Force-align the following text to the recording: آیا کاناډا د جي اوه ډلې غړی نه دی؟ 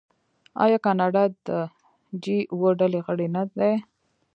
آیا 0.63 0.77
کاناډا 0.85 1.23
د 1.47 1.49
جي 2.23 2.37
اوه 2.53 2.69
ډلې 2.79 2.99
غړی 3.05 3.27
نه 3.35 3.43
دی؟ 3.57 3.73